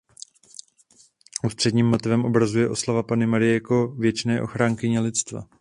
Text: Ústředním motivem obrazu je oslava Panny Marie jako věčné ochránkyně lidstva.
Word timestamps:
Ústředním 1.45 1.85
motivem 1.89 2.25
obrazu 2.25 2.59
je 2.59 2.69
oslava 2.69 3.03
Panny 3.03 3.27
Marie 3.27 3.53
jako 3.53 3.87
věčné 3.87 4.41
ochránkyně 4.41 4.99
lidstva. 4.99 5.43